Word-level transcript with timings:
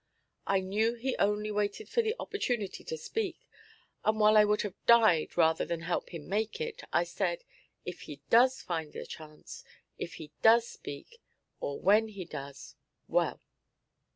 I 0.47 0.61
knew 0.61 0.95
he 0.95 1.15
only 1.17 1.51
waited 1.51 1.87
for 1.87 2.01
the 2.01 2.15
opportunity 2.19 2.83
to 2.83 2.97
speak, 2.97 3.37
and 4.03 4.19
while 4.19 4.35
I 4.35 4.45
would 4.45 4.63
have 4.63 4.73
died 4.87 5.37
rather 5.37 5.63
than 5.63 5.81
help 5.81 6.09
him 6.09 6.27
make 6.27 6.59
it, 6.59 6.81
I 6.91 7.03
said, 7.03 7.43
"If 7.85 8.01
he 8.01 8.19
does 8.31 8.63
find 8.63 8.93
the 8.93 9.05
chance 9.05 9.63
if 9.99 10.15
he 10.15 10.31
does 10.41 10.67
speak, 10.67 11.21
or 11.59 11.79
when 11.79 12.07
he 12.07 12.25
does 12.25 12.73
well!" 13.07 13.43